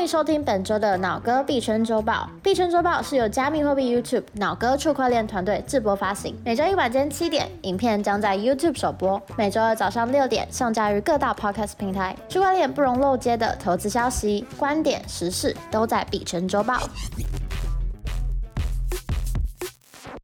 [0.00, 2.26] 欢迎收听本周的脑哥币圈周报。
[2.42, 12.16] 币圈周报是由加密货币 YouTube 脑哥区块链团队制播发行，每周一晚间七点，影片将在 YouTube 首播；每周二早上六点上架于各大 Podcast 平台。
[12.30, 16.80] 区块链不容漏接的投资消息、观点、时事都在币圈周报。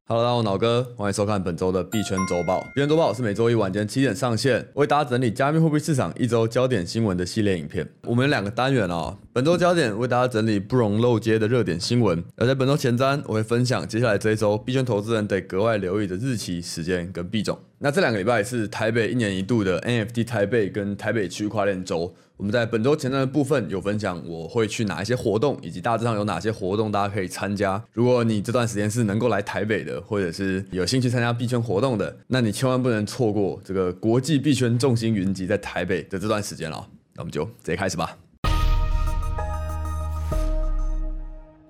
[0.09, 2.61] Hello，大家好，我是脑哥，欢迎收看本周的币圈周报。
[2.73, 7.85] 币圈周报是每周一晚间七点上线，为大家整理加密货币市场一周焦点新闻的系列影片。
[8.05, 17.59] 我们有两个单元哦，本周焦点为大家整理不容漏接的热点新闻，而在本周前瞻，我会分享接下来这一周币圈投资人得格外留意的日期、时间跟币种。
[17.79, 22.15] 那这两个礼拜是台北一年一度的 NFT 台北跟台北区块链周。
[22.37, 27.83] 我们在本周前瞻的部分有分享，我会去哪一些活动，以及大致上有哪些活动大家可以参加。
[27.91, 36.87] 如果你这段时间是能够来台北的，或者是有兴趣参加币圈活动的，那你千万不能错过这个国际币圈众星云集在台北的这段时间了。
[37.15, 38.15] 那我们就直接开始吧。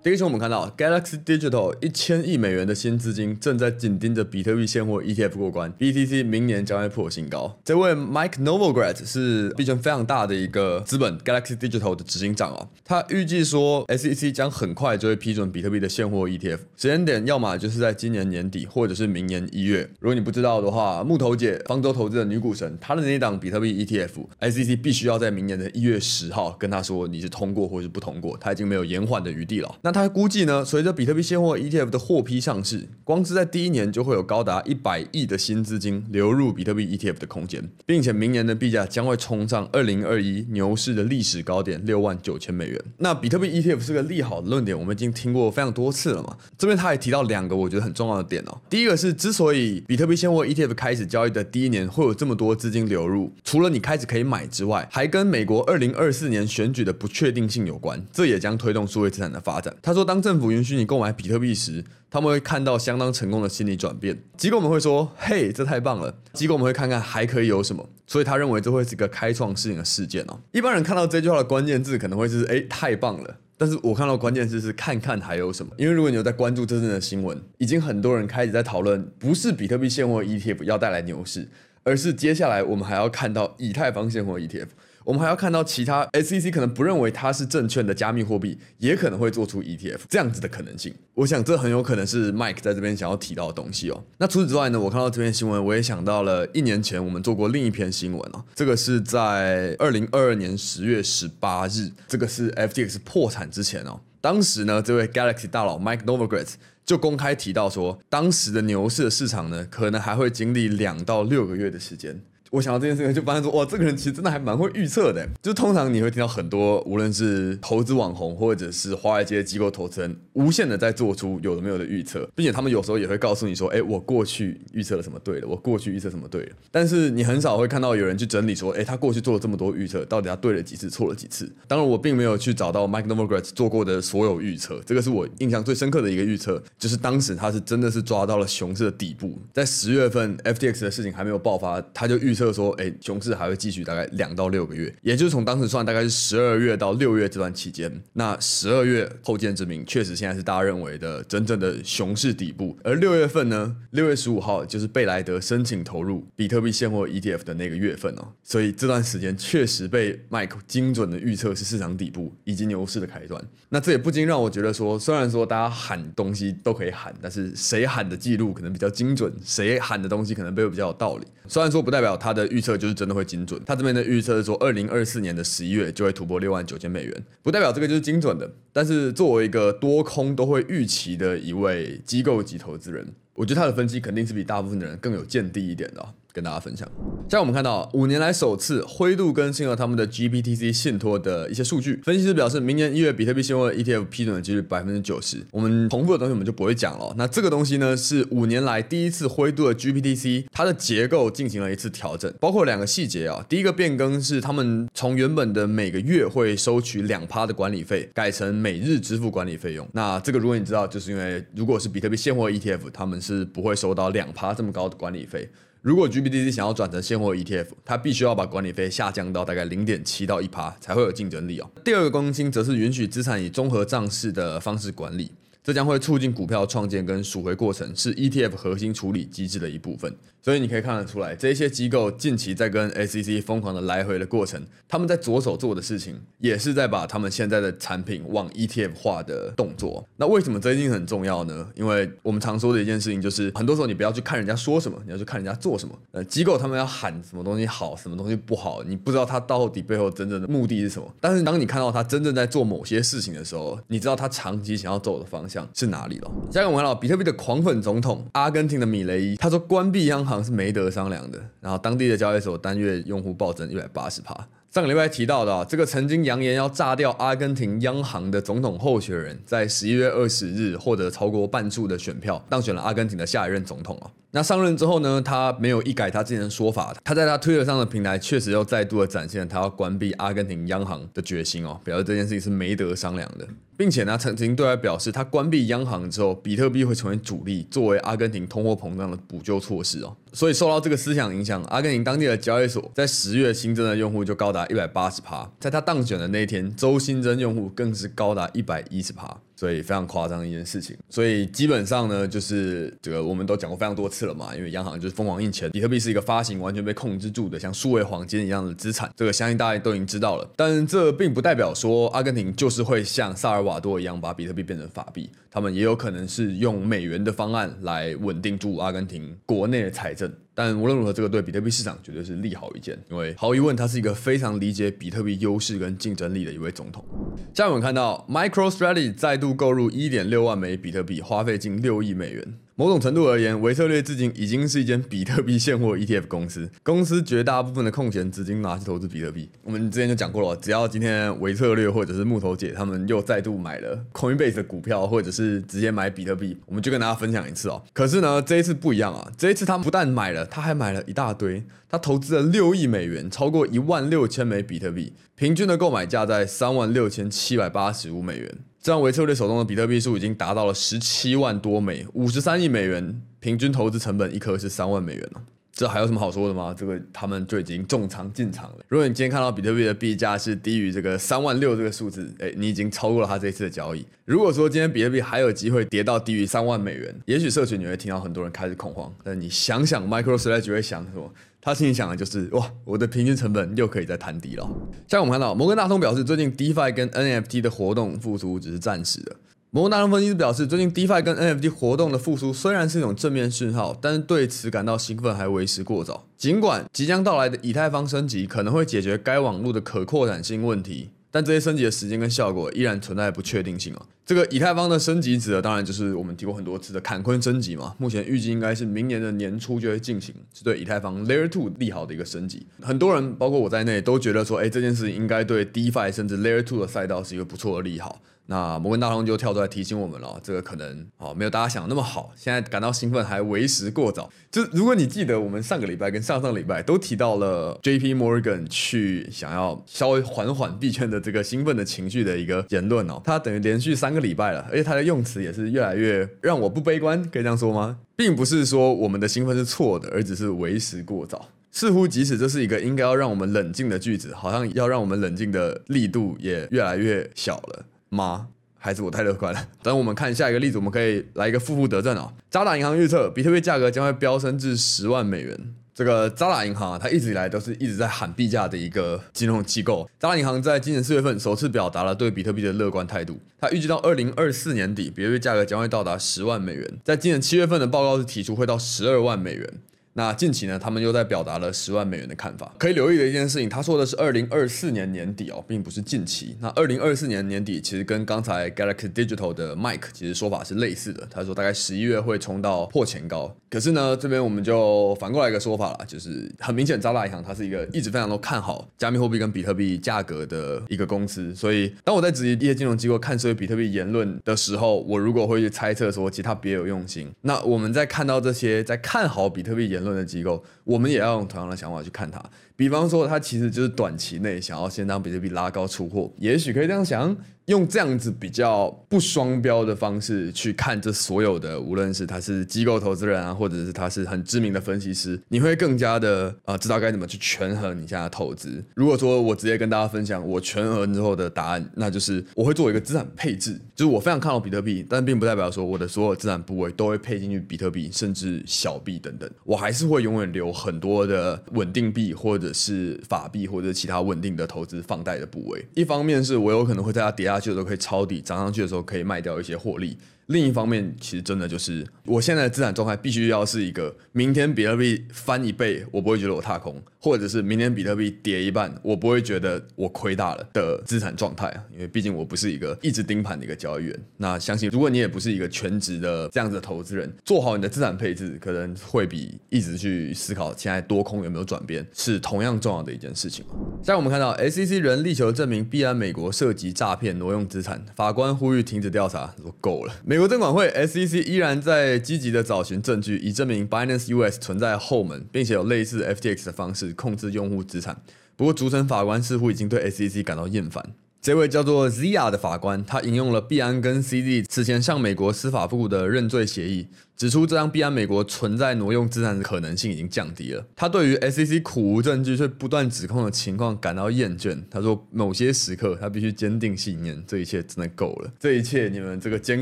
[0.03, 7.57] 第一期我们看到，Galaxy Digital 一千亿美元的新资金正在紧盯着比特币现货 ETF 过关，BTC 明年将会破新高。
[7.65, 19.89] 这位 Mike Novogratz 是币圈非常大的一个资本 Galaxy Digital 的执行长哦，他预计说 SEC 将很快就会批准比特币的现货 ETF，时间点要么就是在今年年底，或者是明年一月。
[19.99, 29.75] 如果你不知道的话，木头姐方舟投资的女股神，她的那档比特币 ETF，SEC 必须要在明年的一月十号跟他说你是通过或是不通过，他已经没有延缓的余地了。
[29.81, 42.79] 那他估计呢，随着比特币现货 ETF 的获批上市，光是在第一年就会有高达一百亿的新资金流入比特币 ETF 的空间，并且明年的币价将会冲上二零二一牛市的历史高点六万九千美元。
[42.99, 46.37] 那比特币 ETF 是个利好的论点，我们已经听过非常多次了嘛。
[46.59, 48.55] 这边他也提到两个我觉得很重要的点哦。
[48.69, 59.75] 第一个是，之所以比特币现货 ETF 开始交易的第一年会有这么多资金流入，除了你开始可以买之外，还跟美国二零二四年选举的不确定性有关，这也将推动数位资产的发展。
[59.81, 64.23] 他说，当政府允许你购买比特币时，他们会看到相当成功的心理转变。
[64.37, 70.39] 机构们会说：“嘿，这太棒了！”机构们会看看还可以有什么，所以他认为这会是一个开创性的事件哦。
[70.51, 75.71] 一般人看到这句话的关键字可能会是“诶，太棒了”，但是我看到关键字是“看看还有什么”。
[75.77, 81.49] 因为如果你有在关注真正的新闻，已经很多人开始在讨论，不是比特币现货 ETF 要带来牛市，
[81.87, 84.67] 而是接下来我们还要看到以太坊现货 ETF。
[85.05, 90.93] 我们还要看到其他 SEC 可能不认为它是证券的加密货币，也可能会做出 ETF 这样子的可能性。
[91.13, 94.03] 我想这很有可能是 Mike 在这边想要提到的东西哦。
[94.17, 98.43] 那除此之外呢，我看到这篇新闻，我也想到了一年前我们做过另一篇新闻哦。
[98.53, 104.01] 这个是在二零二二年十月十八日，这个是 FTX 破产之前哦。
[104.19, 106.55] 当时呢，这位 Galaxy 大佬 Mike Novogratz
[106.87, 112.21] 就公开提到说，当时的牛市的市场呢，可能还会经历两到六个月的时间。
[112.51, 115.27] 我想到这件事情，就发现说，哇，这个人其实真的还蛮会预测的。
[115.41, 126.55] 就通常你会听到很多，无论是投资网红或者是华尔街机构投资人，无限的在做出有的没有的预测，并且他们有时候也会告诉你说，哎，我过去预测了什么对了，我过去预测什么对了。
[126.71, 131.51] 但是你很少会看到有人去整理说，哎，他过去做了这么多预测，到底他对了几次，错了几次？
[131.67, 143.17] 当然，我并没有去找到 Mike Novogratz 做过的所有预测，这个是我印象最深刻的一个预测，就是当时他是真的是抓到了熊市的底部，在十月份 FTX 的事情还没有爆发，他就预测说，哎，熊。
[143.19, 147.91] 市还会继续大概两到六个月，也就是从当时算，大概是十二月到六月这段期间。
[148.13, 152.77] 那十二月后见之明，确实现在是大家认为的真正的熊市底部。
[152.83, 158.27] 而六月份呢，六月十五号就是贝莱德申请投入比特币现货 ETF 的那个月份哦。
[158.43, 163.43] 所以这段时间确实被 Mike 精准的预测是市场底部以及牛市的开端。
[163.69, 171.25] 那这也不禁让我觉得说，虽然说大家喊东西都可以喊，但是谁喊的记录可能比较精准，谁喊的东西可能背后比较有道理。
[171.49, 173.07] 虽然说不代表他他的预测就是真。
[173.07, 178.51] 的会精准，他这边的预测是说，二零二四年的十一月就会突破六万九千美元，不代表这个就是精准的。
[178.73, 186.05] 但是作为一个多空都会预期的一位机构级投资人，我觉得他的分析肯定是比大部分的人更有见地一点的。
[186.37, 186.87] 跟大家分享，
[187.21, 191.99] 现在我们看到五年来首次灰度更新了他们的 GBTC 信托的一些数据。
[192.03, 195.43] 分析师表示，明年一月比特币现货 ETF 批准的几率百分之九十。
[195.51, 197.11] 我们重复的东西我们就不会讲了。
[197.17, 203.43] 那这个东西呢，是五年来第一次灰度的 GBTC 它的结构进行了一次调整，包括两个细节啊。
[203.49, 209.89] 第一个变更是他们从原本的每个月会收取两趴的管理费，改成每日支付管理费用。
[209.93, 215.49] 那这个如果你知道，就是因为如果是比特币现货 ETF，他们是不会收到两趴这么高的管理费。
[215.87, 221.71] 如果 GBDC 想要转成现货 ETF，它必须要把管理费下降到大概零点七到一趴，才会有竞争力哦。
[221.81, 225.31] 第二个更新则是允许资产以综合账式的方式管理，
[225.63, 230.13] 这将会促进股票创建跟赎回过程是 ETF 核心处理机制的一部分。
[230.47, 240.07] 所以你可以看得出来，这些机构近期在跟 SEC 疯狂的来回的过程，他们在着手做的事情，也是在把他们现在的产品往 ETF 化的动作。
[240.15, 241.67] 那为什么这一定很重要呢？
[241.75, 245.93] 因为我们常说的一件事情就是，很多时候你不要去看人家说什么，你要去看人家做什么。
[246.13, 251.13] 呃，机构他们要喊什么东西好，什么东西不好，你不知道他到底背后真正的目的是什么。
[251.19, 256.31] 但是当你看到他真正在做某些事情的时候，你知道他长期想要走的方向是哪里了。
[256.49, 261.39] 下一个我们看到比特币的狂粉总统阿根廷的米雷伊，他说关闭央行是没得商量的。
[261.59, 264.33] 然后当地的交易所单月用户暴增一百八十趴。
[264.69, 274.11] 上个礼拜提到的啊，这个曾经扬言要炸掉阿根廷央行的总统候选人，在十一月二十日获得超过半数的选票，当选了阿根廷的下一任总统啊。
[274.37, 290.15] 那上任之后呢，他没有一改他之前的说法，他在他推特上的平台确实又再度的展现了他要关闭阿根廷央行的决心哦，表示这件事情是没得商量的，并且呢，曾经对外表示，他关闭央行之后，比特币会成为主力，作为阿根廷通货膨胀的补救措施哦。
[290.31, 299.39] 所以受到这个思想影响，阿根廷当地的交易所，在十月新增的用户就高达一百八十趴，在他当选的那一天，周新增用户更是高达一百一十趴。
[299.57, 310.47] 所以非常夸张的一件事情，所以基本上呢，就是这个我们都讲过非常多次了嘛，因为央行就是疯狂印钱，比特币是一个发行完全被控制住的，像数位黄金一样的资产，这个相信大家都已经知道了。
[310.55, 320.31] 但这并不代表说阿根廷就是会像萨尔瓦多一样把比特币变成法币，他们也有可能是用美元的方案来稳定住阿根廷国内的财政。
[320.57, 327.05] 但无论如何，这个对比特币市场绝对是利好一件，因为毫无疑问，他是一个非常理解比特币优势跟竞争力的一位总统。
[327.53, 332.55] 下面我们看到，MicroStrategy 再度购入一点六万枚比特币，花费近六亿美元。
[332.79, 336.69] 某种程度而言，维策略至今已经是一间比特币现货 ETF 公司。
[336.83, 339.49] 公司绝大部分的空闲资金拿去投资比特币。
[339.63, 347.81] 我们之前就讲过了，只要今天维策略或者是木头姐他们又再度买了 Coinbase 的股票，或者是直接买比特币，我们就跟大家分享一次哦。
[347.93, 349.27] 可是呢，这一次不一样啊！
[349.35, 351.63] 这一次他们不但买了，他还买了一大堆。
[351.89, 358.57] 他投资了六亿美元，超过一万六千枚比特币，平均的购买价在三万六千七百八十五美元。
[358.81, 365.41] 这样，维策略手中的比特币数已经达到了十七万多枚，五十三亿美元，平均投资成本一颗是三万美元了。
[365.77, 366.73] 这还有什么好说的吗？
[366.75, 368.77] 这个他们就已经重仓进场了。
[368.87, 374.03] 如果你今天看到比特币的币价是低于这个三万六这个数字，诶，你已经超过了他这一次的交易。
[374.25, 379.13] 如果说今天比特币还有机会跌到低于三万美元，也许社群你会听到很多人开始恐慌。
[379.23, 381.31] 但你想想，MicroStrategy 会想什么。
[381.61, 384.67] 他心里想的就是哇，我的平均成本又可以再摊低了。
[385.07, 389.35] 像我们看到摩根大通表示，最近 DeFi 跟 NFT 的活动复苏只是暂时的。
[389.69, 396.25] 摩根大通分析师表示，最近 DeFi 跟 NFT 活动的复苏虽然是一种正面讯号，但是对此感到兴奋还为时过早。
[396.37, 401.09] 尽管即将到来的以太坊升级可能会解决该网络的可扩展性问题。
[401.29, 404.05] 但这些升级的时间跟效果依然存在不确定性啊。
[404.25, 407.93] 这个以太坊的升级指的当然就是我们提过很多次的坎昆升级嘛。
[407.97, 412.65] 目前预计应该是明年的年初就会进行，是对以太坊 Layer Two 利好的一个升级。
[412.81, 418.21] 很多人包括我在内都觉得说，哎，这件事情应该对 DeFi 甚至 Layer Two 的赛道是一个不错的利好。
[418.47, 424.29] 那摩根大通就跳出来提醒我们了，这个可能哦没有大家想的那么好，现在感到兴奋还为时过早。
[424.49, 437.99] 就如果你记得我们上个礼拜跟上上礼拜都提到了 JP Morgan 去想要稍微缓缓币圈的这个兴奋的情绪的一个言论哦，他等于连续三个礼拜了，而且他的用词也是越来越让我不悲观，可以这样说吗？
[438.15, 441.49] 并不是说我们的兴奋是错的，而只是为时过早。
[441.69, 447.85] 似乎即使这是一个应该要让我们冷静的句子，好像要让我们冷静的力度也越来越小了。
[448.09, 448.47] 吗？
[448.79, 449.67] 还是我太乐观了？
[449.81, 452.31] 等我们看下一个例子，我们可以来一个负负得正哦。
[452.49, 455.73] 渣打银行预测，比特币价格将会飙升至十万美元。
[455.93, 460.07] 这个渣打银行啊，它一直以来都是一直在喊币价的一个金融机构。
[460.19, 463.39] 渣打银行在今年四月份首次表达了对比特币的乐观态度。
[463.59, 466.99] 它预计到二零二四年底，比特币价格将会到达十万美元。
[467.03, 469.73] 在今年七月份的报告是提出会到十二万美元。
[470.17, 472.73] 那近期呢，他们又在表达了十万美元的看法。
[472.79, 476.57] 可以留意的一件事情，他说的是二零二四年年底哦，并不是近期。
[476.59, 481.27] 那二零二四年年底其实跟刚才 Galaxy Digital 的 Mike 其实说法是类似的。
[481.29, 483.55] 他说大概十一月会冲到破前高。
[483.69, 491.53] 可是呢，这边我们就反过来一个说法了，就是很明显，渣打银行它是一个一直非常都看好加密货币跟比特币价格的一个公司。
[491.53, 502.43] 所以当我在质疑一些金融机构看衰比特币言论的时候，我如果会去猜测说其他别有用心，那我们在看到这些在看好比特币言论论的机构，我们也要用同样的想法去看它。
[502.75, 507.35] 比方说，它其实就是短期内想要先让比特币拉高出货，也许可以这样想。
[507.67, 518.81] 用这样子比较不双标的方式去看这所有的，无论是他是机构投资人啊，或者是他是很知名的分析师，你会更加的啊、知道该怎么去权衡你现在的投资。
[518.95, 535.85] 如果说我直接跟大家分享我权衡之后的答案，那就是我会做一个资产配置，就是我非常看好比特币，但并不代表说我的所有资产部位都会配进去比特币，甚至小币等等，我还是会永远留很多的稳定币或者是法币或者其他稳定的投资放贷的部位。
[535.95, 537.56] 一方面是我有可能会在它跌下。
[537.59, 540.17] 就都可以抄底，涨上去的时候可以卖掉一些获利。
[540.47, 551.83] 另一方面，其实真的就是我现在的资产状态必须要是一个，明天比特币翻一倍，我不会觉得我踏空，或者是明天比特币跌一半，我不会觉得我亏大了的资产状态啊。
[551.91, 554.19] 因为毕竟我不是一个一直盯盘的一个交易员。
[554.37, 563.65] 那相信如果你也不是一个全职的这样子的投资人，做好你的资产配置，可能会比一直去思考现在多空有没有转变是同样重要的一件事情。
[563.97, 570.13] 现在我们看到 SEC 人力求证明必然美国涉及诈骗挪用资产，法官呼吁停止调查，说够了。
[570.37, 578.21] 美国证管会 SEC 依然在积极的找寻证据，以证明 Binance US 存在后门，并且有类似 FTX 的方式控制用户资产。
[578.55, 581.03] 不过，主审法官似乎已经对 SEC 感到厌烦。
[581.47, 590.85] 这位叫做 Zia 的法官，他引用了币安跟 CZ 此前向美国司法部的认罪协议，指出这让币安美国存在挪用资产的可能性已经降低了。
[590.93, 594.77] 他对于 SEC 苦无证据却不断指控的情况感到厌倦。
[594.91, 598.51] 他说，某些时刻他必须坚定信念，这一切真的够了。
[598.59, 599.81] 这一切，你们这个监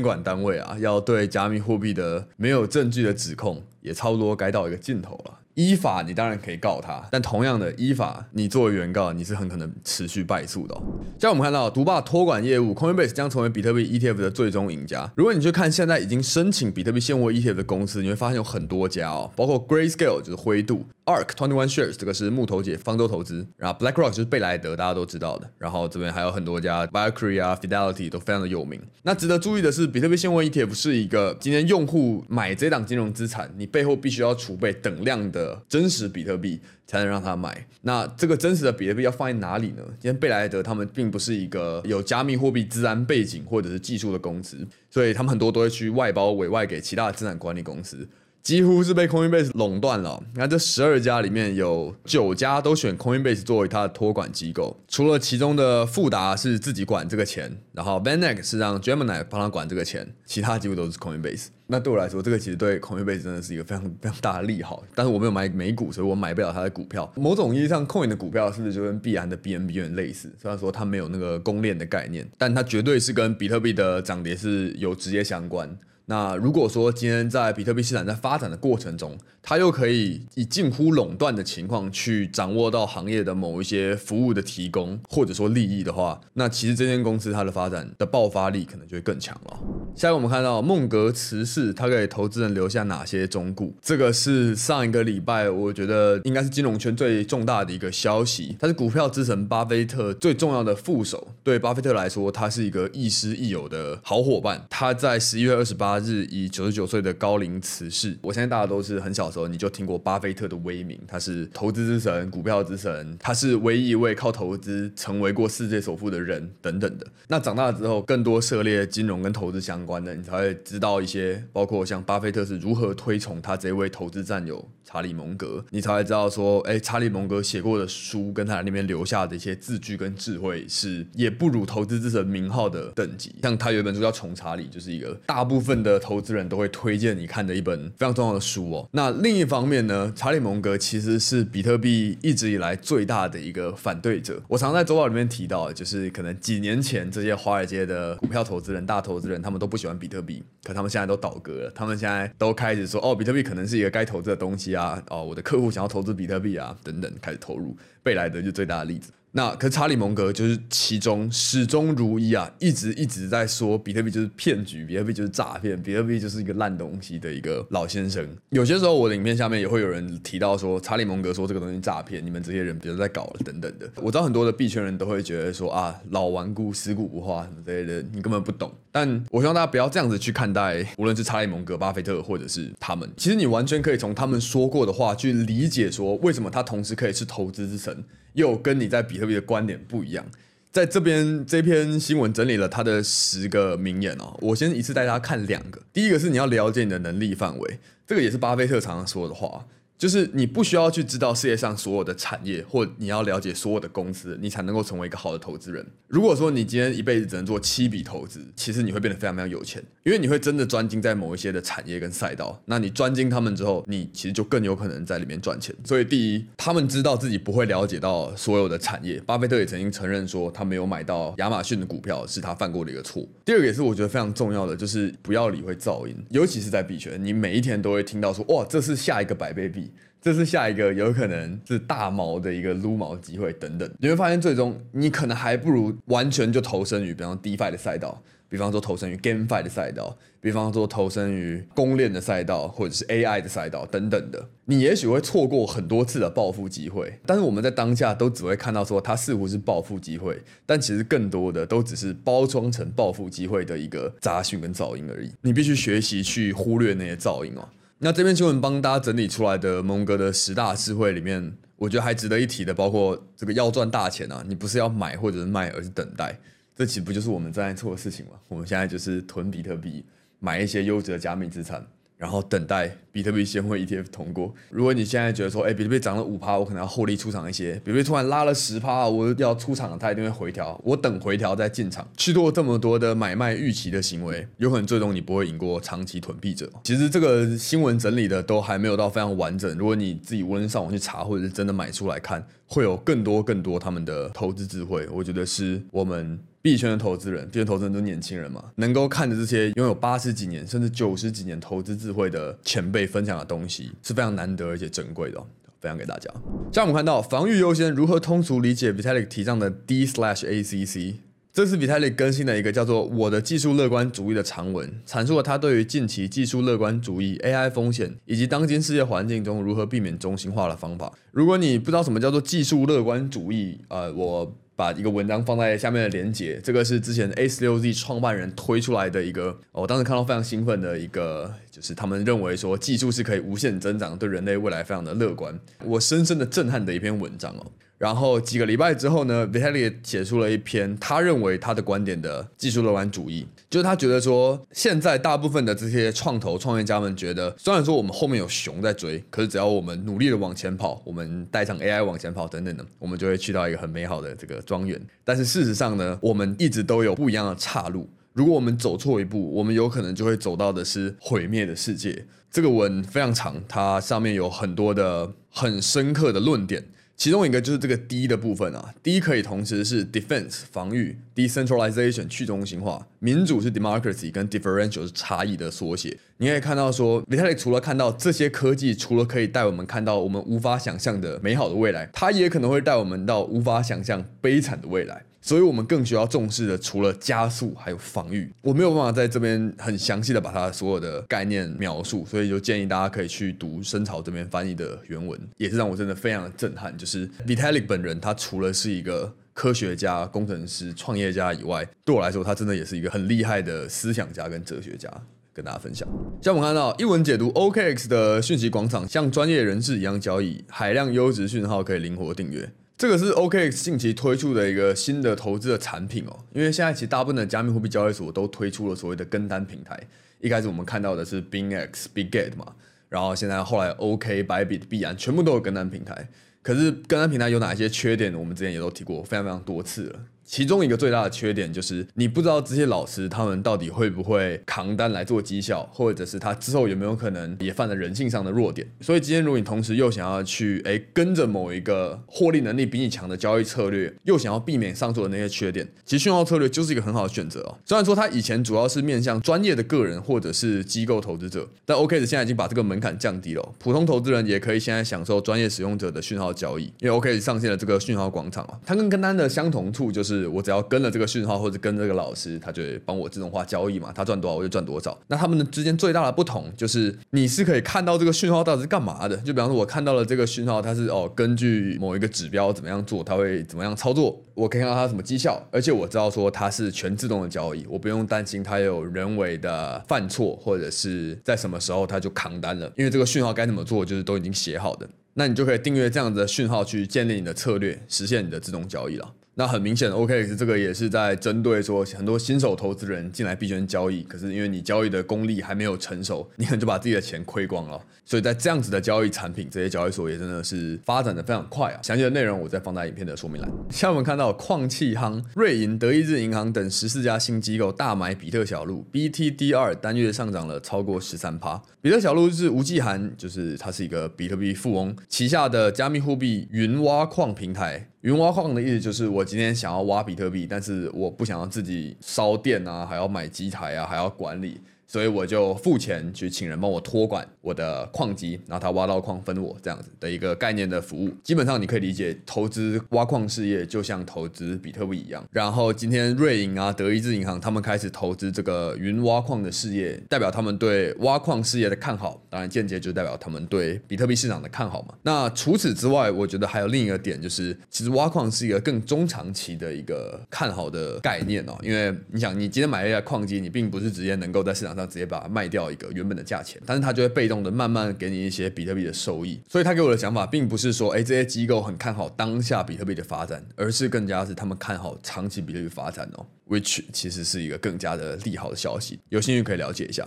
[0.00, 5.40] 管单位啊，要对加密货币的没有证据的指控，也差不多该到一个尽头了。
[5.56, 10.82] 依法，你当然可以告他，但同样的，依法，你作为原告，你是很可能持续败诉的哦。
[11.12, 15.10] 现在我们看到，独霸托管业务，Coinbase 将成为比特币 ETF 的最终赢家。
[15.16, 25.50] 如果你去看现在已经申请比特币现货 ETF 的公司，你会发现有很多家哦，包括 Grayscale 就是灰度，Ark Twenty One Shares 这个是木头姐方舟投资，然后 BlackRock 就是贝莱德，大家都知道的。
[25.56, 28.78] 然后这边还有很多家 Valkyrie 啊，Fidelity 都非常的有名。
[29.04, 36.26] 那值得注意的是，比特币现货 ETF 是一个今天用户买这档金融资产，你背后必须要储备等量的真实比。
[36.26, 39.82] 特币才能让他买，那这个真实的比特币要放在哪里呢？
[39.90, 48.08] 今天贝莱德他们并不是一个有加密货币资安背景或者是技术的公司，所以他们很多都会去外包委外给其他的资产管理公司，
[48.42, 50.20] 几乎是被 Coinbase 垄断了。
[50.34, 61.46] 那这十二家里面有九家都选 Coinbase 作为它的托管机构，除了其中的富达是自己管这个钱，然后 VanEck 是让 Gemini 帮他管这个钱，其他几乎都是 Coinbase。
[61.68, 64.84] 那对我来说，这个其实对 Coinbase 真的是一个非常非常大的利好。
[64.94, 67.12] 但是我没有买美股，所以我买不了它的股票。
[67.16, 70.32] 某种意义上，Coin 的股票是不是就跟币安的 BNB 有点类似？
[70.40, 75.76] 虽然说它没有那个公链的概念，但它绝对是跟比特币的涨跌是有直接相关。
[76.06, 89.58] 那如果说今天在比特币市场在发展的过程中，它又可以以近乎垄断的情况去掌握到行业的某一些服务的提供，或者说利益的话，那其实这间公司它的发展的爆发力可能就会更强了。
[89.94, 93.72] 下一个我们看到孟格辞世，他给投资人留下哪些忠告？
[93.80, 98.56] 这个是上一个礼拜我觉得应该是金融圈最重大的一个消息。
[98.60, 104.66] 他是股票之神巴菲特最重要的副手，对巴菲特来说，他是一个亦师亦友的好伙伴。
[104.70, 108.16] 他在十一月二十八他日以九十九岁的高龄辞世。
[108.20, 117.06] 我相信大家都是很小时候你就听过巴菲特的威名，他是投资之神、股票之神，他是唯一一位靠投资成为过世界首富的人等等的。
[117.28, 133.34] 那长大之后，更多涉猎金融跟投资相关的，你才会知道一些，包括像巴菲特是如何推崇他这位投资战友查理蒙格，你才会知道说，哎，查理蒙格写过的书跟他那边留下的一些字句跟智慧是也不如投资之神名号的等级。
[133.42, 138.88] 像他有本书叫《穷查理》，就是一个大部分的投资人都会推荐你看的一本非常重要的书哦。
[138.92, 144.42] 那另一方面呢，查理蒙格其实是比特币一直以来最大的一个反对者。
[144.48, 151.70] 我常在周报里面提到，就是可能几年前这些华尔街的股票投资人、大投资人，他们都不喜欢比特币，可他们现在都倒戈了。
[151.74, 157.76] 他们现在都开始说，哦，比特币可能是一个该投资的东西啊，哦，我的客户想要投资比特币啊，等等，开始投入。
[158.06, 159.10] 贝莱德就最大的例子。
[159.32, 168.26] 那可是查理蒙格就是其中始终如一啊，一直一直在说比特币就是骗局，比特币就是诈骗，比特币就是一个烂东西的一个老先生。
[168.48, 173.86] 有些时候我的影片下面也会有人提到说，查理蒙格说这个东西诈骗，你们这些人别在搞了等等的。
[173.96, 178.72] 我知道很多的币圈人都会觉得说啊，老顽固、死骨不化什么之类的，你根本不懂。
[178.90, 187.95] 但我希望大家不要这样子去看待，无论是查理蒙格、巴菲特或者是他们，其实你完全可以从他们说过的话去理解说，为什么他同时可以是投资之神。
[188.34, 190.24] 又跟你在比特币的观点不一样，
[190.72, 195.80] 在这边这篇新闻整理了他的十个名言哦，我先一次带大家看两个。
[195.92, 199.66] 第一个是你要了解你的能力范围，这个也是巴菲特常常说的话。
[199.98, 205.84] 就是你不需要去知道世界上所有的产业，或你要了解所有的公司，你才能够成为一个好的投资人。
[206.08, 212.60] 如果说你今天一辈子只能做七笔投资，其实你会变得非常非常有钱，因为你会真的专精在某一些的产业跟赛道。
[212.66, 215.74] 那你专精他们之后，你其实就更有可能在里面赚钱。
[215.84, 219.18] 所以第一，他们知道自己不会了解到所有的产业。
[219.26, 223.26] 巴菲特也曾经承认说，他没有买到亚马逊的股票是他犯过的一个错。
[223.44, 229.85] 第二个也是我觉得非常重要的，就是不要理会噪音，尤其是在币圈，你每一天都会听到说，哇，这是下一个百倍币。
[230.26, 247.20] 这是下一个有可能是大毛的一个撸毛机会等等，你会发现最终你可能还不如完全就投身于，比方说 DeFi 的赛道，比方说投身于 GameFi 的赛道，比方说投身于公链的赛道，或者是 AI 的赛道等等的，你也许会错过很多次的暴富机会。
[247.24, 255.30] 但是我们在当下都只会看到说它似乎是暴富机会，但其实更多的都只是包装成暴富机会的一个杂讯跟噪音而已。
[255.42, 257.68] 你必须学习去忽略那些噪音哦。
[257.98, 266.38] 那这篇新闻帮大家整理出来的蒙哥的十大智慧里面，我觉得还值得一提的，包括这个要赚大钱啊，你不是要买或者是卖，而是等待。
[266.76, 268.32] 这岂不就是我们正在做的事情吗？
[268.48, 270.04] 我们现在就是囤比特币，
[270.40, 271.86] 买一些优质的加密资产。
[272.16, 274.54] 然后等待比特币现货 ETF 通过。
[274.70, 280.80] 如果你现在觉得说，哎，比特币涨了五趴，我可能要获利出场一些；比特币突然拉了十趴，我要出场，它一定会回调。
[280.82, 286.70] 我等回调再进场，去做这么多的买卖预期的行为，有可能最终你不会赢过长期囤币者。
[286.84, 289.76] 其实这个新闻整理的都还没有到非常完整。
[289.76, 295.06] 如果你自己无论上网去查，或者是真的买出来看，会有更多更多他们的投资智慧。
[295.12, 296.38] 我觉得是我们。
[296.66, 305.38] 币圈的投资人，币圈投资人都是年轻人嘛，能够看着这些拥有八十几年甚至九十几年投资智慧的前辈分享的东西，是非常难得而且珍贵的，
[305.80, 306.28] 分享给大家。
[306.72, 311.14] 像我们看到，防御优先，如何通俗理解 Vitalik 提倡的 D slash ACC？
[311.52, 321.12] 这是 Vitalik 更新的一个叫做“我的技术乐观主义”的长文，阐述了他对于近期技术乐观主义、AI 风险以及当今世界环境中如何避免中心化的方法。
[321.30, 324.56] 如果你不知道什么叫做技术乐观主义，呃，我。
[324.76, 337.66] 把一个文章放在下面的连接，这个是之前 A 十六 Z 创办人推出来的一个，我当时看到非常兴奋的一个，就是他们认为说技术是可以无限增长，对人类未来非常的乐观，我深深的震撼的一篇文章哦。
[337.98, 355.00] 然后几个礼拜之后呢，Vitalik 写出了一篇他认为他的观点的技术乐观主义，就是他觉得说，现在大部分的这些创投创业家们觉得，虽然说我们后面有熊在追，可是只要我们努力的往前跑，我们带上 AI 往前跑等等的，我们就会去到一个很美好的这个庄园。
[355.24, 358.08] 但是事实上呢，我们一直都有不一样的岔路。
[358.34, 362.26] 如果我们走错一步，我们有可能就会走到的是毁灭的世界。
[362.50, 366.84] 这个文非常长，它上面有很多的很深刻的论点。
[367.16, 376.18] 其中一个就是这个 D 的部分啊，D 可以同时是 defense 防御，decentralization 去中心化，民主是 democracy 跟 differential 是差异的缩写。
[376.36, 385.22] 你可以看到说李泰利除了看到这些科技，除了可以带我们看到我们无法想象的美好的未来，它也可能会带我们到无法想象悲惨的未来。
[385.46, 388.52] 所以我们更需要重视的，除了加速，还有防御。
[388.62, 396.98] 我没有办法在这边很详细的把它所有的概念描述，所以就建议大家可以去读深草这边翻译的原文，也是让我真的非常的震撼。
[396.98, 405.08] 就是 Vitalik 本人，他除了是一个科学家、工程师、创业家以外，对我来说，他真的也是一个很厉害的思想家跟哲学家，
[405.54, 406.08] 跟大家分享。
[406.42, 412.68] 像我们看到一文解读 OKX 的讯息广场，像专业人士一样交易，海量优质讯号可以灵活订阅。
[412.98, 420.00] 这个是 OKX 近期推出的一个新的投资的产品哦，因为现在其实大部分的加密货币交易所都推出了所谓的跟单平台。
[420.40, 422.74] 一开始我们看到的是 BingX、Bigget 嘛，
[423.10, 426.26] 然后现在后来 OK、Bybit、币安全部都有跟单平台。
[426.66, 428.34] 可是跟单平台有哪一些缺点？
[428.34, 430.18] 我们之前也都提过非常非常多次了。
[430.44, 438.86] 其中一个最大的缺点就是，你不知道这些老师他们到底会不会扛单来做绩效，或者是他之后有没有可能也犯了人性上的弱点。
[439.00, 447.78] 所以今天如果你同时又想要去诶跟着某一个获利能力比你强的交易策略，又想要避免上述的那些缺点，其实讯号策略就是一个很好的选择哦。
[447.84, 458.80] 虽然说它以前主要是面向专业的个人或者是机构投资者，但 OK 的现在已经把这个门槛降低了，普通投资人也可以现在享受专业使用者的讯号交易，因为 OKX 上线了这个讯号广场啊。
[458.84, 460.44] 它跟跟单的相同处就是。
[460.56, 464.10] 我只要跟了这个讯号，或者跟这个老师，他就帮我自动化交易嘛。
[464.14, 465.18] 他赚多少我就赚多少。
[465.26, 469.36] 那他们的之间最大的不同就是，你是可以看到这个讯号到底是干嘛的。
[469.38, 474.42] 就比方说，我看到了这个讯号，它是哦，根据某一个指标怎么样做，它会怎么样操作。
[474.54, 485.06] 我可以看到它什么绩效，而且我知道说它是全自动的交易，我不用担心它有人为的犯错，或者是在什么时候它就扛单了，因为这个讯号该怎么做就是都已经写好的。
[485.38, 489.34] 那你就可以订阅这样子的讯号去建立你的策略，实现你的自动交易了。
[489.58, 497.98] 那很明显，OKX 这个也是在针对说很多新手投资人进来币圈交易，可是因为你交易的功力还没有成熟，你可能就把自己的钱亏光了。
[498.26, 501.98] 所以在这样子的交易产品，这些交易所也真的是发展的非常快啊。
[502.02, 503.70] 详细的内容我再放在影片的说明栏。
[503.88, 511.80] 像我们看到矿气夯、瑞银、德意志银行等十四家新机构大买比特小路，BTD2 单月上涨了超过十三趴。
[512.02, 518.10] 比特小路是吴继涵，就是他是一个比特币富翁旗下的加密货币云挖矿平台。
[518.26, 524.80] 云挖矿的意思就是，我今天想要挖比特币，但是我不想要自己烧电啊，还要买机台啊，还要管理。
[525.06, 531.30] 所以我就付钱去请人帮我托管我的矿机，然后他挖到矿分我这样子的一个概念的服务。
[531.42, 535.46] 基本上你可以理解，投资挖矿事业就像投资比特币一样。
[535.50, 545.14] 然后今天瑞银啊、德意志银行他们开始投资这个云挖矿的事业，代表他们对挖矿事业的看好，当然间接就代表他们对比特币市场的看好嘛。
[545.22, 551.76] 那除此之外，我觉得还有另一个点，就是其实挖矿是一个更中长期的一个看好的概念哦。
[551.82, 559.60] 因为你想，你今天买了一台矿机，你并不是直接能够在市场上直接把它卖掉一个原本的价钱，但是它就会被动的慢慢给你一些比特币的收益。
[559.68, 569.20] 所以他给我的想法并不是说，哎，这些机构很看好当下比特币的发展，而是更加是他们看好长期比特币发展哦，which 其实是一个更加的利好的消息。
[569.28, 570.26] 有兴趣可以了解一下。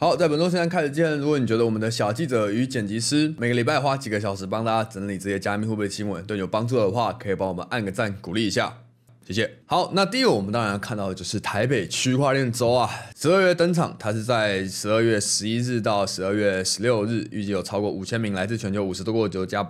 [0.00, 1.18] 好，在本周现在开始见。
[1.18, 8.83] 如果你觉得我们的小记者与剪辑师每个礼拜花几个小时帮大家整理这些加密货币的新闻对你有帮助的话，可以帮我们按个赞，鼓励一下。
[9.26, 9.50] 谢谢。
[9.64, 19.66] 好，那第一个我们当然看到的就是台北区块链周啊，十二月登场，它是在十二月十一日到十二月十六日，预计有超过五千名来自全球五十多个国家。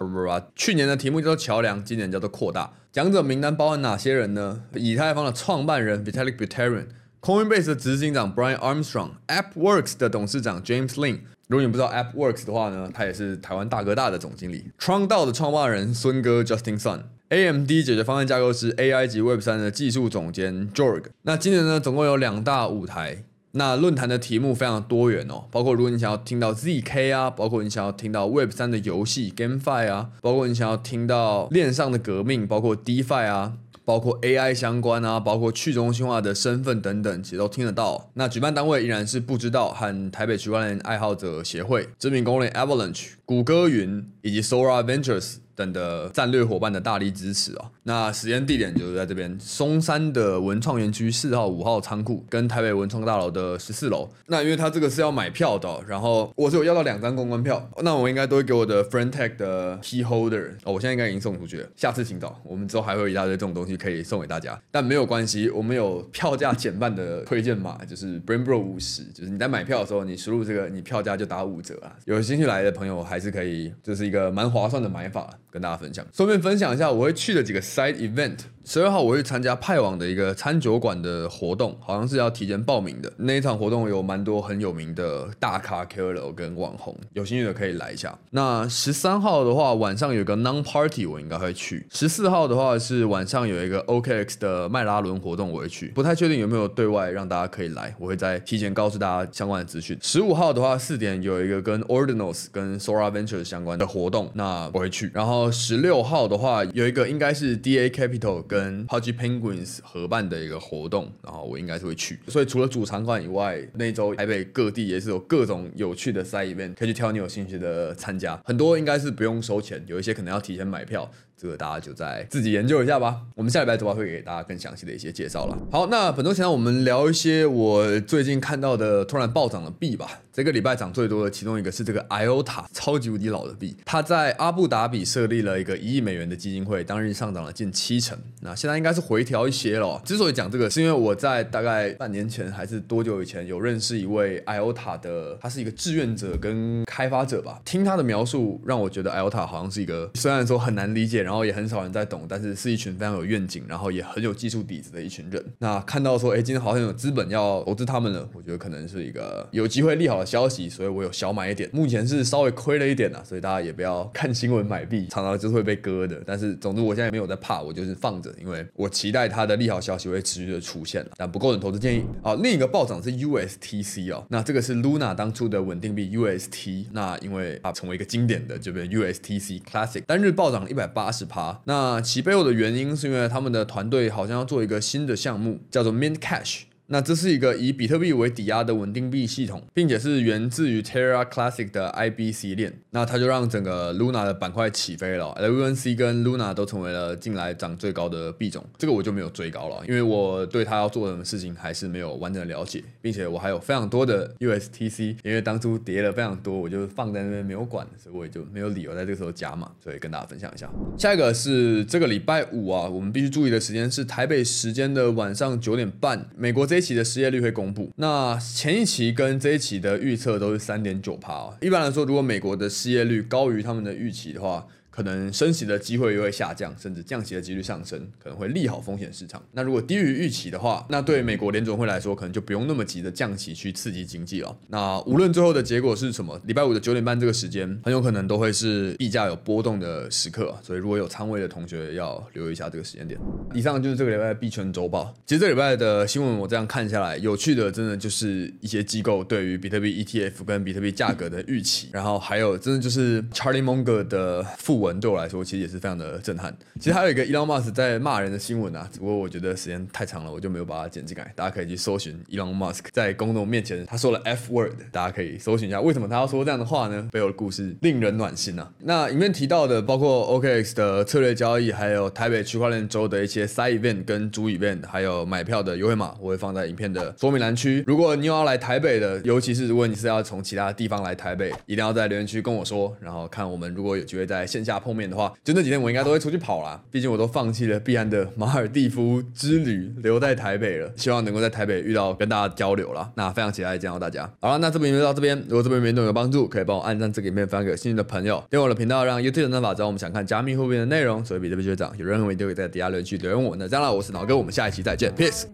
[0.57, 2.73] 去年的题目叫做桥梁，今年叫做扩大。
[2.91, 4.63] 讲者名单包含哪些人呢？
[4.75, 11.21] 以太坊的创办人 Vitalik Buterin，Coinbase 的执行长 Brian Armstrong，AppWorks 的董事长 James Lin。
[11.47, 14.65] 如果你不知道 AppWorks 的话呢，他也是台湾大哥大的总经理。
[14.79, 17.03] 创道的创办人孙哥 Justin Sun。
[17.35, 21.07] AMD 解决方案架构师 AI 及 Web 三的技术总监 Jorg。
[21.23, 23.25] 那今年呢，总共有两大舞台。
[23.57, 38.11] 那论坛的题目非常多元哦，包括如果你想要听到 ZK 啊，包括你想要听到 Web 三的游戏 GameFi 啊，包括你想要听到链上的革命，包括 DeFi 啊，包括 AI 相关啊，包括去中心化的身份等等，其实都听得到。
[38.15, 45.37] 那举办单位依然是不知道和台北区块链爱好者协会、知名公链 Avalanche、谷歌云以及 Sora Ventures。
[45.57, 47.71] 等的战略伙伴的大力支持哦。
[47.85, 54.09] 那时间地点就是在这边松山的文创园区四号、五号仓库，跟台北文创大楼的十四楼。
[54.27, 61.69] 那因为他这个是要买票的，然后我是有要到两张公关票，那我应该都会给我的 Friend Tech 的 Key Holder 哦，我现在应该已经送出去了。
[61.77, 71.95] 下次请早，我们之后还会有一大堆这种东西可以送给大家，但没有关系，我们有票价减半的推荐码，就是 Brain Bro 五十，就是你在买票的时候，你输入这个，你票价就打五折啊。
[72.07, 75.39] 有兴趣来的朋友还还是可以，这是一个蛮划算的买法。
[75.53, 78.39] 跟大家分享，顺便分享一下我会去的几个 side event。
[78.67, 83.13] 十二号我会参加派网的一个餐酒馆的活动，好像是要提前报名的。
[83.19, 88.19] 那一场活动有蛮多很有名的大咖 KOL 跟网红，有兴趣的可以来一下。
[88.31, 91.87] 那十三号的话，晚上有个 non party，我应该会去。
[91.91, 95.89] 十四号的话是晚上有一个 OKX 的麦拉伦活动，我会去。
[95.89, 99.99] 不太确定有没有对外让大家可以来，我会再提前告诉大家相关的资讯。
[100.01, 105.11] 十五号的话，四点有一个跟 Ordinals 跟 Sora Venture 相关的活动，那我会去。
[105.13, 108.43] 然后十六号的话，有一个应该是 DA Capital。
[108.55, 112.21] 跟 Pudgy Penguins 合办的一个活动，然后我应该是会去。
[112.29, 118.41] 所以除了主场馆以外，那周台北各地也是有各种有趣的赛 event 可以去挑你有兴趣的参加。
[118.45, 121.11] 很多应该是不用收钱，有一些可能要提前买票。
[121.37, 123.21] 这个大家就再自己研究一下吧。
[123.35, 125.59] 我们下礼拜的话会给大家更详细的一些介绍了。
[125.71, 130.21] 好，那本周前我们聊一些我最近看到的突然暴涨的币吧。
[130.35, 133.77] 这个礼拜涨最多的其中一个是这个 IOTA，超级无敌老的币。
[133.85, 138.19] 它在阿布达比设立了一个一亿美元的基金会，当日上涨了近七成。
[138.41, 140.03] 那现在应该是回调一些了。
[140.05, 147.61] 之所以讲这个，是因为我在大概半年前还是多久以前有认识一位 IOTA 的，他是一个志愿者跟开发者吧。
[147.65, 151.15] 听他的描述，让我觉得 IOTA 好像是一个虽然说很难理解。
[151.25, 155.43] 然后也很少人在懂，但是是一群非常有愿景，然后也很有技术底子的一群人。
[155.59, 161.69] 那看到说，哎，今天好像有资本要投资他们了，我觉得可能是一个有机会利好消息，所以我有小买一点。
[161.73, 166.23] 目前是稍微亏了一点呐，所以大家也不要看新闻买币， 常常就是会被割的。
[166.25, 171.05] 但是总之我现在没有在怕，我就是放着，因为我期待它的利好消息会持续的出现。
[171.17, 172.05] 但不构成投资建议。
[172.23, 181.25] 啊，另一个暴涨是 USTC 哦，那这个是 Luna 当初的稳定币 UST，那因为它成为一个经典的，就变 USTC Classic，单日暴涨一百八十。
[181.27, 186.65] 趴，那其背后的原因是因为他们的团队好像要做一个新的项目，叫做 Mint Cash。
[186.95, 192.73] 那这是一个以比特币为抵押的稳定币系统，并且是源自于 Terra Classic 的 IBC 链。
[192.91, 198.65] 那它就让整个 Luna 的板块起飞了，LUNC 跟 Luna 都成为了近来涨最高的币种。
[198.79, 210.71] 这个我就没有追高了，因为我对它要做什么事情还是没有完整的了解，并且我还有非常多的 USTC，因为当初跌了非常多，我就放在那边没有管，所以我也就没有理由在这个时候加码，所以跟大家分享一下。
[210.97, 217.91] 下一个是这个礼拜五啊，我们必须注意的时间是台北时间的晚上九点半，美国这期的失业率会公布。
[217.97, 221.57] 那前一期跟这一期的预测都是三点九趴。
[221.61, 229.43] 一般来说，如果美国的失业率高于他们的预期的话，可能升息的机会又会下降，甚至降息的几率上升，可能会利好风险市场。
[229.51, 234.57] 那如果低于预期的话，那对美国联准会来说，可能就不用那么急的降息去刺激经济了。
[234.69, 240.57] 那无论最后的结果是什么，礼拜五的九点半这个时间，很有可能都会是币价有波动的时刻。
[240.63, 243.19] 所以如果有仓位的同学，要留意一下这个时间点。
[243.53, 245.13] 以上就是这个礼拜的币圈周报。
[245.27, 254.84] 其实这礼拜的新闻我这样看下来，有趣的真的就是一些机构对于比特币 ETF 跟比特币价格的预期，然后还有真的就是 Charlie Munger 的副。
[254.85, 256.55] 文对我来说其实也是非常的震撼。
[256.79, 261.33] 其实还有一个 Elon Musk 在骂人的新闻啊，只不过我觉得时间太长了，我就没有把它剪进来。
[261.35, 267.09] 大家可以去搜寻 Elon Musk 在公众面前他说了 F word，大家可以搜寻一下为什么他要说这样的话呢？
[267.11, 268.71] 背后的故事令人暖心啊。
[268.81, 277.83] 那里面提到的包括 OKX 的策略交易，还有台北区块链周的一些 Side Event 跟主 Event，还有买票的优惠码，我会放在影片的说明栏区。
[277.87, 284.74] 如果你有要来台北的，尤其是如果你是要从其他地方来台北，一定要在留言区跟我说，然后看我们如果有机会在线下。
[284.79, 286.81] 碰面的话，就那几天我应该都会出去跑啦。
[286.91, 290.91] 毕竟我都放弃了币安的马尔地夫之旅，留在台北了。
[290.97, 293.11] 希望能够在台北遇到跟大家交流啦。
[293.15, 294.31] 那非常期待见到大家。
[294.41, 295.39] 好了，那这边就到这边。
[295.49, 298.43] 如果这边没动有帮助，可以帮我按赞这个影片，分享给有兴趣的朋友。
[298.51, 301.25] 订阅我的频道，让 YouTube 的方法知道我们想看加密货币的内容。
[301.25, 303.57] 所以比特币学长有任何问题都可以在底下留言区留言我。
[303.57, 305.45] 那这样啦，我是脑哥，我们下一期再见，Peace。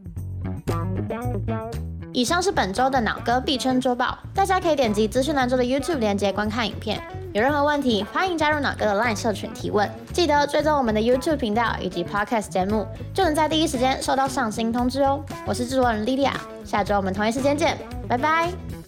[2.20, 7.00] 以上是本周的脑哥必称周报，大家可以点击资讯栏中的 YouTube 链接观看影片。
[7.32, 9.90] 有任何问题，欢迎加入脑哥的 LINE 社群提问。
[10.12, 15.24] 记得追踪我们的 YouTube 频道以及 Podcast 节目，就能在第一时间收到上新通知哦。
[15.46, 18.79] 我是制作人莉莉亚，下周我们同一时间见，拜拜。